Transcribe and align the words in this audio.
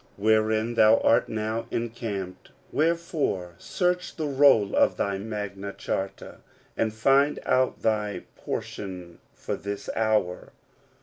wherein 0.17 0.73
thou 0.73 0.97
art 1.01 1.29
now 1.29 1.67
encamped: 1.69 2.49
wherefore 2.71 3.53
search 3.59 4.15
the 4.15 4.25
roll 4.25 4.75
of 4.75 4.97
thy 4.97 5.19
Magna 5.19 5.71
Charta, 5.73 6.37
and 6.75 6.91
find 6.91 7.37
out 7.45 7.83
thy 7.83 8.23
pon 8.35 8.61
tion 8.61 9.19
for 9.35 9.55
this 9.55 9.91
hour. 9.95 10.53